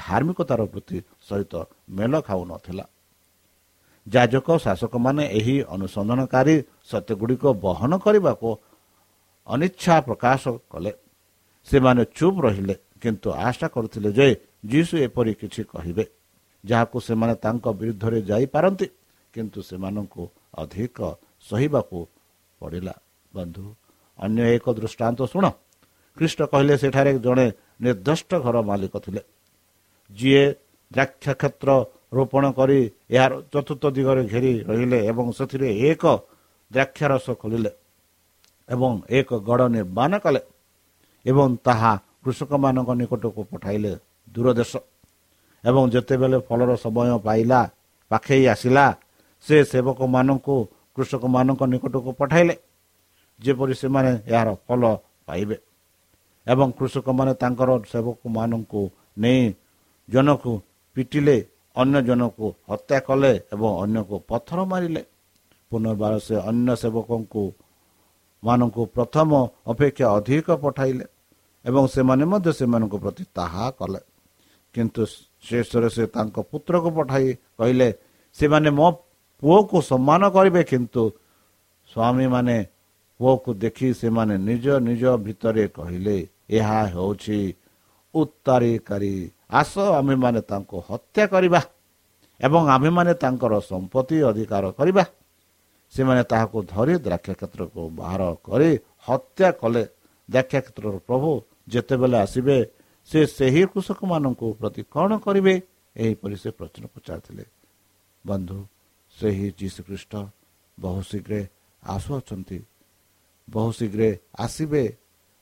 ଧାର୍ମିକତାର 0.00 0.60
ବୃତ୍ତି 0.72 0.98
ସହିତ 1.28 1.54
ମେଳ 1.96 2.12
ଖାଉନଥିଲା 2.28 2.84
ଯାଜକ 4.06 4.48
ଶାସକମାନେ 4.64 5.22
ଏହି 5.38 5.56
ଅନୁସନ୍ଧାନକାରୀ 5.74 6.56
ସତ୍ୟଗୁଡ଼ିକ 6.90 7.44
ବହନ 7.66 7.92
କରିବାକୁ 8.04 8.48
ଅନିଚ୍ଛା 9.46 9.94
ପ୍ରକାଶ 10.08 10.42
କଲେ। 10.72 10.92
ସେମାନେ 11.68 12.02
ଚୁପ୍ 12.16 12.38
ରହିଲେ 12.44 12.74
କିନ୍ତୁ 13.02 13.28
ଆଶା 13.48 13.66
କରୁଥିଲେ 13.74 14.10
ଯେ 14.18 14.26
ଯୀଶୁ 14.72 14.94
ଏପରି 15.06 15.32
କିଛି 15.40 15.62
କହିବେ 15.72 16.04
ଯାହାକୁ 16.64 16.96
ସେମାନେ 17.08 17.34
ତାଙ୍କ 17.44 17.64
ବିରୁଦ୍ଧରେ 17.80 18.18
ଯାଇପାରନ୍ତି 18.30 18.86
କିନ୍ତୁ 19.34 19.58
ସେମାନଙ୍କୁ 19.68 20.22
ଅଧିକ 20.62 20.98
ସହିବାକୁ 21.48 21.98
ପଡ଼ିଲା। 22.60 22.94
ବନ୍ଧୁ 23.34 23.64
ଅନ୍ୟ 24.18 24.42
ଏକ 24.56 24.66
ଦୃଷ୍ଟାନ୍ତ 24.78 25.20
ଶୁଣ। 25.32 25.44
ଖ୍ରୀଷ୍ଟ 26.16 26.40
କହିଲେ 26.52 26.74
ସେଠାରେ 26.82 27.12
ଜଣେ 27.26 27.46
ନିର୍ଦ୍ଦିଷ୍ଟ 27.82 28.30
ଘର 28.44 28.56
ମାଲିକ 28.70 28.94
ଥିଲେ। 29.04 29.22
ଯିଏ 30.10 30.44
ଦ୍ରାକ୍ଷ 30.90 31.24
କ୍ଷେତ୍ର 31.40 31.70
ରୋପଣ 32.16 32.44
କରି 32.58 32.78
ଏହାର 33.16 33.32
ଚତୁର୍ଥ 33.52 33.84
ଦିଗରେ 33.96 34.22
ଘେରି 34.32 34.52
ରହିଲେ 34.68 34.98
ଏବଂ 35.10 35.26
ସେଥିରେ 35.38 35.68
ଏକ 35.90 36.04
ଦ୍ରାକ୍ଷାରସ 36.70 37.26
ଖୋଲିଲେ 37.42 37.70
ଏବଂ 38.68 38.92
ଏକ 39.18 39.30
ଗଡ଼ 39.48 39.62
ନିର୍ମାଣ 39.76 40.12
କଲେ। 40.24 40.40
ଏବଂ 41.26 41.48
ତାହା 41.66 41.92
କୃଷକମାନଙ୍କ 42.22 42.90
ନିକଟକୁ 43.00 43.40
ପଠାଇଲେ 43.52 43.92
ଦୂରଦେଶ। 44.34 44.72
ଏବଂ 45.64 45.82
ଯେତେବେଳେ 45.94 46.38
ଫଳର 46.48 46.70
ସମୟ 46.84 47.10
ପାଇଲା 47.26 47.60
ପାଖେଇ 48.10 48.44
ଆସିଲା 48.54 48.84
ସେ 49.44 49.56
ସେବକମାନଙ୍କୁ 49.70 50.56
କୃଷକମାନଙ୍କ 50.96 51.62
ନିକଟକୁ 51.72 52.10
ପଠାଇଲେ 52.20 52.54
ଯେପରି 53.40 53.74
ସେମାନେ 53.82 54.12
ଏହାର 54.32 54.48
ଫଳ 54.66 54.82
ପାଇବେ। 55.26 55.56
ଏବଂ 56.46 56.68
କୃଷକମାନେ 56.78 57.32
ତାଙ୍କର 57.42 57.70
ସେବକମାନଙ୍କୁ 57.92 58.82
ନେଇ 59.22 59.42
ଜଣକୁ 60.08 60.52
ପିଟିଲେ 60.96 61.36
ଅନ୍ୟ 61.76 61.98
ଜଣକୁ 62.08 62.46
ହତ୍ୟା 62.70 62.98
କଲେ 63.06 63.32
ଏବଂ 63.54 63.70
ଅନ୍ୟକୁ 63.82 64.16
ପଥର 64.30 64.58
ମାରିଲେ। 64.70 65.02
ପୁନର୍ବାର 65.70 66.12
ସେ 66.26 66.34
ଅନ୍ୟ 66.50 66.70
ସେବକଙ୍କୁ 66.82 67.42
ମାନଙ୍କୁ 68.42 68.82
ପ୍ରଥମ 68.96 69.30
ଅପେକ୍ଷା 69.72 70.06
ଅଧିକ 70.16 70.46
ପଠାଇଲେ। 70.62 71.04
ଏବଂ 71.64 71.84
ସେମାନେ 71.94 72.24
ମଧ୍ୟ 72.32 72.50
ସେମାନଙ୍କ 72.58 72.94
ପ୍ରତି 73.04 73.24
ତାହା 73.36 73.64
କଲେ। 73.78 74.00
କିନ୍ତୁ 74.74 75.02
ଶେଷରେ 75.46 75.88
ସେ 75.96 76.04
ତାଙ୍କ 76.14 76.36
ପୁତ୍ରକୁ 76.50 76.88
ପଠାଇ 76.96 77.28
କହିଲେ 77.58 77.88
ସେମାନେ 78.36 78.70
ମୋ 78.78 78.88
ପୁଅକୁ 79.42 79.76
ସମ୍ମାନ 79.90 80.22
କରିବେ 80.36 80.62
କିନ୍ତୁ 80.70 81.02
ସ୍ୱାମୀମାନେ 81.90 82.56
ପୁଅକୁ 83.20 83.50
ଦେଖି 83.62 83.88
ସେମାନେ 84.00 84.34
ନିଜ 84.48 84.66
ନିଜ 84.88 85.02
ଭିତରେ 85.26 85.64
କହିଲେ 85.76 86.16
ଏହା 86.58 86.78
ହେଉଛି 86.94 87.38
ଉତ୍ତରାଧିକାରୀ 88.14 89.14
ଆସ 89.60 89.72
ଆମେମାନେ 89.98 90.40
ତାଙ୍କୁ 90.50 90.76
ହତ୍ୟା 90.88 91.24
କରିବା 91.32 91.60
ଏବଂ 92.40 92.62
ଆମେମାନେ 92.76 93.12
ତାଙ୍କର 93.22 93.52
ସମ୍ପତ୍ତି 93.70 94.16
ଅଧିକାର 94.30 94.64
କରିବା। 94.78 95.04
ସେମାନେ 95.94 96.22
ତାହାକୁ 96.30 96.58
ଧରି 96.72 96.94
ଦ୍ରାକ୍ଷା 97.06 97.34
କ୍ଷେତ୍ରକୁ 97.38 97.80
ବାହାର 97.98 98.22
କରି 98.46 98.70
ହତ୍ୟା 99.06 99.48
କଲେ। 99.60 99.82
ଦ୍ରାକ୍ଷା 100.28 100.58
କ୍ଷେତ୍ରର 100.64 100.96
ପ୍ରଭୁ 101.08 101.30
ଯେତେବେଳେ 101.68 102.16
ଆସିବେ 102.18 102.56
ସେ 103.08 103.20
ସେହି 103.26 103.62
କୃଷକମାନଙ୍କୁ 103.72 104.46
ପ୍ରତି 104.60 104.82
କ'ଣ 104.94 105.10
କରିବେ? 105.18 105.54
ଏହିପରି 105.96 106.36
ସେ 106.36 106.50
ପ୍ରଶ୍ନ 106.50 106.84
ପଚାରିଥିଲେ। 106.94 107.44
ବନ୍ଧୁ 108.26 108.58
ସେହି 109.16 109.46
ଯୀଶୁଖ୍ରୀଷ୍ଟ 109.58 110.12
ବହୁ 110.78 111.00
ଶୀଘ୍ର 111.02 111.32
ଆସୁଅଛନ୍ତି। 111.82 112.58
ବହୁ 113.48 113.70
ଶୀଘ୍ର 113.72 114.02
ଆସିବେ। 114.38 114.84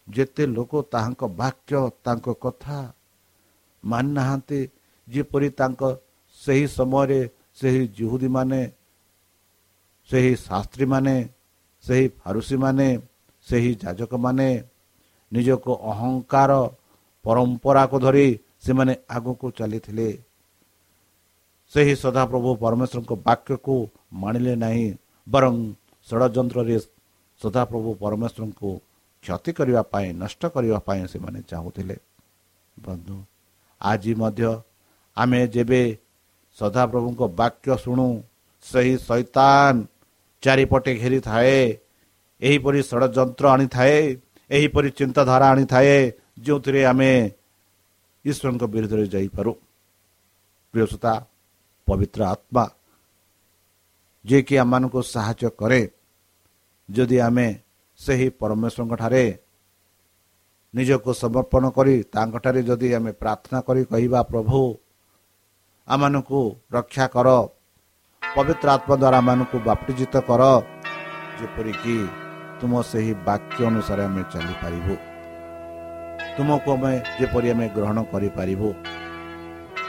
ଯେତେ 0.09 0.45
ଲୋକ 0.47 0.73
ତାହାଙ୍କ 0.93 1.23
ବାକ୍ୟ 1.41 1.75
ତାଙ୍କ 2.05 2.27
କଥା 2.43 2.79
ମାନି 3.85 4.11
ନାହାନ୍ତି 4.13 4.61
ଯେପରି 5.09 5.49
ତାଙ୍କ 5.51 5.83
ସେହି 6.43 6.67
ସମୟରେ 6.67 7.21
ସେହି 7.55 7.83
ଜୁହୁଦୀମାନେ 7.89 8.63
ସେହି 10.11 10.33
ଶାସ୍ତ୍ରୀମାନେ 10.37 11.17
ସେହି 11.85 12.07
ଫାରୁସୀମାନେ 12.21 12.89
ସେହି 13.47 13.73
ଯାଜକମାନେ 13.75 14.49
ନିଜକୁ 15.33 15.73
ଅହଙ୍କାର 15.91 16.51
ପରମ୍ପରାକୁ 17.25 17.97
ଧରି 18.05 18.27
ସେମାନେ 18.65 18.95
ଆଗକୁ 19.17 19.47
ଚାଲିଥିଲେ। 19.59 20.09
ସେହି 21.73 21.95
ସଦାପ୍ରଭୁ 22.05 22.51
ପରମେଶ୍ୱରଙ୍କ 22.63 23.13
ବାକ୍ୟକୁ 23.27 23.75
ମାଣିଲେ 24.23 24.55
ନାହିଁ 24.65 24.87
ବରଂ 25.27 25.55
ଷଡ଼ଯନ୍ତ୍ରରେ 26.09 26.77
ସଦାପ୍ରଭୁ 27.41 27.91
ପରମେଶ୍ୱରଙ୍କୁ 28.03 28.71
କ୍ଷତି 29.25 29.51
କରିବା 29.59 29.83
ପାଇଁ 29.93 30.09
ନଷ୍ଟ 30.23 30.43
କରିବା 30.55 30.79
ପାଇଁ 30.87 31.03
ସେମାନେ 31.13 31.41
ଚାହୁଁଥିଲେ। 31.51 31.97
ବନ୍ଧୁ 32.77 33.17
ଆଜି 33.81 34.13
ମଧ୍ୟ 34.23 34.51
ଆମେ 35.17 35.41
ଯେବେ 35.55 35.83
ସଦାପ୍ରଭୁଙ୍କ 36.59 37.21
ବାକ୍ୟ 37.41 37.69
ଶୁଣୁ 37.83 38.09
ସେହି 38.65 38.95
ସୈତାନ 39.09 39.75
ଚାରିପଟେ 40.43 40.93
ଘେରିଥାଏ 41.03 41.61
ଏହିପରି 42.43 42.81
ଷଡ଼ଯନ୍ତ୍ର 42.91 43.45
ଆଣିଥାଏ 43.55 43.97
ଏହିପରି 44.51 44.89
ଚିନ୍ତାଧାରା 44.91 45.47
ଆଣିଥାଏ 45.53 45.97
ଯେଉଁଥିରେ 46.45 46.81
ଆମେ 46.91 47.11
ଈଶ୍ୱରଙ୍କ 48.25 48.65
ବିରୁଦ୍ଧରେ 48.67 49.05
ଯାଇପାରୁ 49.15 49.53
ପ୍ରିୟସତା 50.75 51.13
ପବିତ୍ର 51.89 52.21
ଆତ୍ମା 52.35 52.65
ଯିଏକି 54.25 54.55
ଆମମାନଙ୍କୁ 54.63 55.01
ସାହାଯ୍ୟ 55.07 55.51
କରେ 55.61 55.81
ଯଦି 56.89 57.17
ଆମେ 57.27 57.47
ସେହି 58.01 58.29
ପରମେଶ୍ୱରଙ୍କ 58.41 58.95
ଠାରେ 59.03 59.25
ନିଜକୁ 60.75 61.11
ସମର୍ପଣ 61.15 61.65
କରି 61.77 61.95
ତାଙ୍କଠାରେ 62.15 62.61
ଯଦି 62.63 62.89
ଆମେ 62.95 63.13
ପ୍ରାର୍ଥନା 63.23 63.59
କରି 63.67 63.83
କହିବା 63.91 64.21
ପ୍ରଭୁ 64.31 64.61
ଆମମାନଙ୍କୁ 65.89 66.41
ରକ୍ଷା 66.73 67.07
କର 67.15 67.29
ପବିତ୍ର 68.23 68.67
ଆତ୍ମା 68.77 68.95
ଦ୍ୱାରା 68.97 69.19
ଆମମାନଙ୍କୁ 69.23 69.57
ବାପ୍ତିଜିତ 69.67 70.15
କର 70.29 70.43
ଯେପରିକି 71.39 71.97
ତୁମ 72.61 72.73
ସେହି 72.91 73.13
ବାକ୍ୟ 73.27 73.61
ଅନୁସାରେ 73.69 74.03
ଆମେ 74.09 74.23
ଚାଲିପାରିବୁ 74.33 74.95
ତୁମକୁ 76.37 76.69
ଆମେ 76.75 76.93
ଯେପରି 77.19 77.49
ଆମେ 77.53 77.67
ଗ୍ରହଣ 77.77 77.99
କରିପାରିବୁ 78.13 78.69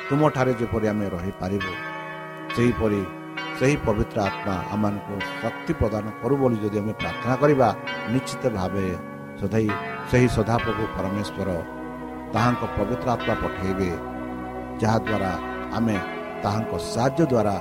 ତୁମଠାରେ 0.08 0.54
ଯେପରି 0.60 0.88
ଆମେ 0.92 1.06
ରହିପାରିବୁ 1.16 1.74
ସେହିପରି 2.54 3.02
ସେହି 3.58 3.76
ପବିତ୍ର 3.86 4.18
ଆତ୍ମା 4.28 4.56
ଆମମାନଙ୍କୁ 4.74 5.16
ଶକ୍ତି 5.42 5.74
ପ୍ରଦାନ 5.82 6.06
କରୁ 6.22 6.36
ବୋଲି 6.42 6.58
ଯଦି 6.64 6.78
ଆମେ 6.82 6.94
ପ୍ରାର୍ଥନା 7.02 7.36
କରିବା 7.42 7.68
ନିଶ୍ଚିତ 8.14 8.44
ଭାବେ 8.58 8.86
ସଦାଇ 9.40 9.68
ସେହି 10.10 10.28
ସଦାପ୍ରଭୁ 10.38 10.84
ପରମେଶ୍ୱର 10.96 11.50
ତାହାଙ୍କ 12.34 12.64
ପବିତ୍ର 12.78 13.08
ଆତ୍ମା 13.16 13.36
ପଠାଇବେ 13.44 13.92
ଯାହାଦ୍ୱାରା 14.82 15.32
ଆମେ 15.78 15.98
ତାହାଙ୍କ 16.44 16.72
ସାହାଯ୍ୟ 16.86 17.24
ଦ୍ୱାରା 17.32 17.56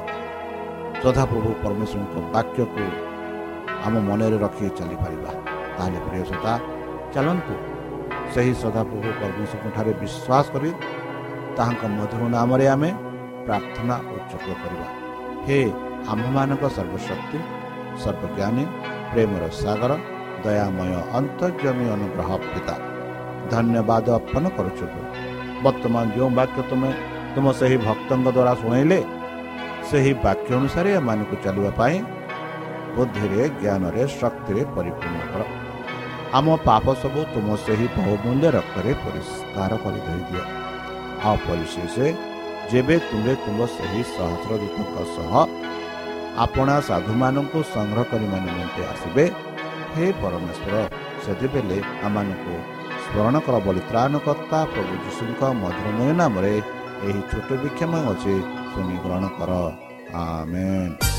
ସଦାପ୍ରଭୁ 1.02 1.50
ପରମେଶ୍ୱରଙ୍କ 1.62 2.14
ବାକ୍ୟକୁ 2.34 2.84
ଆମ 3.84 3.94
ମନରେ 4.08 4.36
ରଖି 4.44 4.64
ଚାଲିପାରିବା। 4.78 5.30
ତାହେଲେ 5.76 5.98
ପ୍ରିୟ 6.06 6.22
ସଦା 6.30 6.52
ଚାଲନ୍ତୁ 7.14 7.54
ସେହି 8.32 8.52
ସଦାପ୍ରଭୁ 8.62 9.08
ପରମେଶ୍ୱରଙ୍କ 9.20 9.66
ଠାରେ 9.76 9.92
ବିଶ୍ୱାସ 10.02 10.46
କରି 10.54 10.70
ତାହାଙ୍କ 11.56 11.82
ମଧୁର 11.98 12.22
ନାମରେ 12.36 12.66
ଆମେ 12.74 12.90
ପ୍ରାର୍ଥନା 13.46 13.94
ଉଚ୍ଚକ 14.14 14.46
କରିବା। 14.62 14.88
ହେ 15.46 15.58
ଆମ୍ଭମାନଙ୍କ 16.12 16.64
ସର୍ବଶକ୍ତି 16.76 17.38
ସର୍ବଜ୍ଞାନୀ 18.02 18.64
ପ୍ରେମର 19.12 19.42
ସାଗର 19.62 19.92
ଦୟାମୟ 20.44 20.92
ଅନ୍ତର୍ଜମୀ 21.18 21.86
ଅନୁଗ୍ରହ 21.94 22.30
ପିତା 22.52 22.74
ଧନ୍ୟବାଦ 23.52 24.06
ଅର୍ପଣ 24.18 24.44
କରୁଛୁ 24.56 24.84
ବର୍ତ୍ତମାନ 25.64 26.04
ଯେଉଁ 26.16 26.30
ବାକ୍ୟ 26.38 26.60
ତୁମେ 26.70 26.90
ତୁମ 27.34 27.46
ସେହି 27.60 27.76
ଭକ୍ତଙ୍କ 27.86 28.26
ଦ୍ୱାରା 28.36 28.52
ଶୁଣାଇଲେ 28.60 28.98
ସେହି 29.88 30.12
ବାକ୍ୟ 30.26 30.50
ଅନୁସାରେ 30.58 30.90
ଏମାନଙ୍କୁ 31.00 31.36
ଚାଲିବା 31.44 31.70
ପାଇଁ 31.80 31.96
ବୁଦ୍ଧିରେ 32.94 33.42
ଜ୍ଞାନରେ 33.60 34.02
ଶକ୍ତିରେ 34.20 34.62
ପରିପୂର୍ଣ୍ଣ 34.74 35.22
କର। 35.32 35.42
ଆମ 36.38 36.46
ପାପ 36.68 36.84
ସବୁ 37.02 37.20
ତୁମ 37.34 37.48
ସେହି 37.64 37.86
ବହୁମୂଲ୍ୟ 37.96 38.46
ରକ୍ତରେ 38.56 38.92
ପରିଷ୍କାର 39.04 39.72
କରି 39.84 40.00
ଦିଅ 40.06 40.42
ଆଉ 41.26 41.36
ପରିଶେଷ 41.46 41.94
ଯେବେ 42.70 42.96
ତୁମେ 43.08 43.32
ତୁମ 43.44 43.58
ସେହି 43.76 44.02
ସହସ୍ରଦୂତଙ୍କ 44.14 44.96
ସହ 45.16 45.32
ଆପଣା 46.44 46.74
ସାଧୁମାନଙ୍କୁ 46.88 47.58
ସଂଗ୍ରହ 47.74 48.04
କରିବା 48.10 48.38
ନିମନ୍ତେ 48.46 48.82
ଆସିବେ 48.92 49.24
ହେ 49.94 50.06
ପରମେଶ୍ୱର 50.22 50.74
ସେତେବେଳେ 51.24 51.78
ଆମମାନଙ୍କୁ 52.06 52.54
ସ୍ମରଣ 53.04 53.34
କର 53.46 53.54
ବୋଲି 53.66 53.82
ତ୍ରାଣକର୍ତ୍ତା 53.90 54.58
ପ୍ରଭୁ 54.72 54.94
ଯୀଶୁଙ୍କ 55.04 55.40
ମଧୁରମୟ 55.62 56.10
ନାମରେ 56.20 56.54
ଏହି 57.06 57.20
ଛୋଟ 57.30 57.48
ବିକ୍ଷମ 57.62 57.92
ଅଛି 58.12 58.34
ଶୁଣି 58.70 58.96
ଗ୍ରହଣ 59.04 59.24
କର। 59.38 59.50
ଆମେନ୍। 60.22 61.09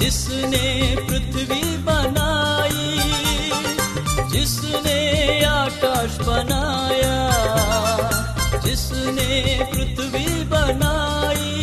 जिसने 0.00 0.66
पृथ्वी 1.08 1.62
बनाई 1.86 2.98
जिसने 4.32 4.98
आकाश 5.44 6.18
बनाया 6.20 7.16
जिसने 8.66 9.30
पृथ्वी 9.74 10.28
बनाई 10.52 11.54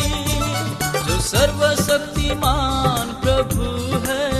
जो 1.07 1.19
सर्वशक्तिमान 1.29 3.13
प्रभु 3.23 3.67
है। 4.07 4.32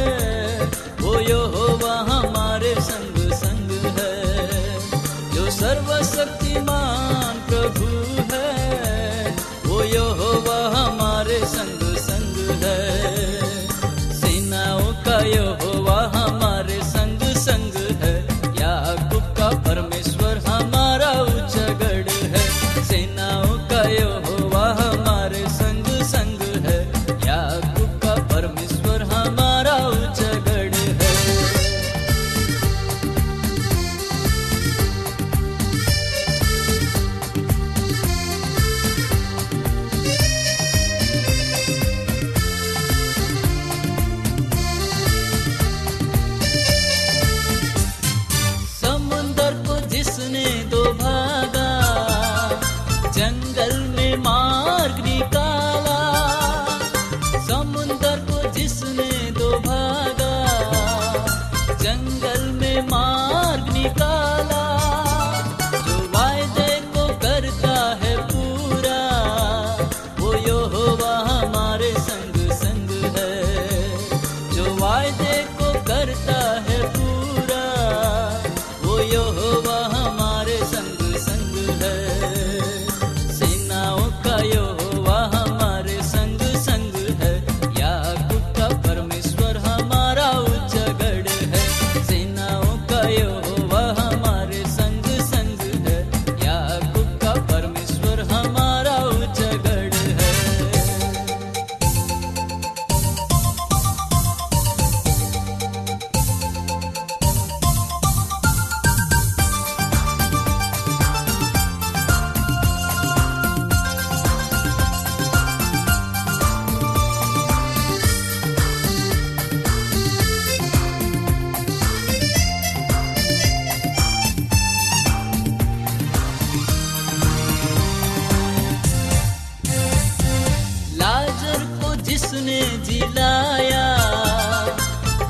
जिलाया 132.17 133.85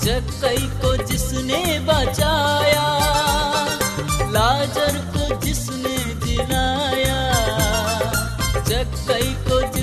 जक्कई 0.03 0.67
को 0.81 0.95
जिसने 1.07 1.79
बचाया 1.87 2.87
लाजर 4.31 4.97
को 5.15 5.39
जिसने 5.45 5.95
जिलाया 6.25 7.21
जक्कई 8.67 9.33
को 9.47 9.61
जिसने 9.61 9.82